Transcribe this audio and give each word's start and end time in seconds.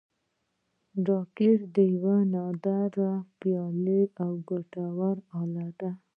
راکټ 1.07 1.73
یوه 1.95 2.15
نادره، 2.33 3.11
پیاوړې 3.39 4.01
او 4.23 4.31
ګټوره 4.49 5.17
اله 5.41 5.67
ده 5.79 5.91